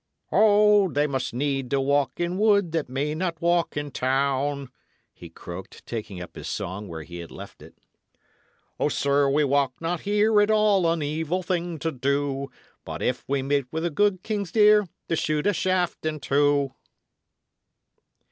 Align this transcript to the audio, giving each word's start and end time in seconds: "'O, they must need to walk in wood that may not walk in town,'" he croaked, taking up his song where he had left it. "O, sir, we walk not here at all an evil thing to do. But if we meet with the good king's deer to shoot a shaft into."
"'O, 0.31 0.89
they 0.91 1.05
must 1.05 1.31
need 1.31 1.69
to 1.69 1.79
walk 1.79 2.19
in 2.19 2.39
wood 2.39 2.71
that 2.71 2.89
may 2.89 3.13
not 3.13 3.39
walk 3.39 3.77
in 3.77 3.91
town,'" 3.91 4.71
he 5.13 5.29
croaked, 5.29 5.85
taking 5.85 6.19
up 6.19 6.35
his 6.35 6.47
song 6.47 6.87
where 6.87 7.03
he 7.03 7.19
had 7.19 7.29
left 7.29 7.61
it. 7.61 7.75
"O, 8.79 8.89
sir, 8.89 9.29
we 9.29 9.43
walk 9.43 9.73
not 9.79 9.99
here 9.99 10.41
at 10.41 10.49
all 10.49 10.91
an 10.91 11.03
evil 11.03 11.43
thing 11.43 11.77
to 11.77 11.91
do. 11.91 12.49
But 12.83 13.03
if 13.03 13.23
we 13.27 13.43
meet 13.43 13.71
with 13.71 13.83
the 13.83 13.91
good 13.91 14.23
king's 14.23 14.51
deer 14.51 14.87
to 15.07 15.15
shoot 15.15 15.45
a 15.45 15.53
shaft 15.53 16.03
into." 16.03 16.71